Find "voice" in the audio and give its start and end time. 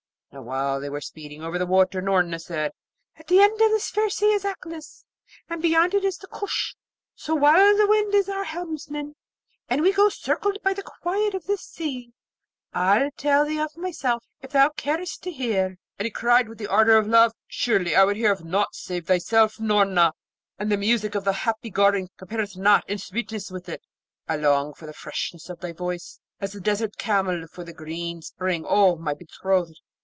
25.73-26.21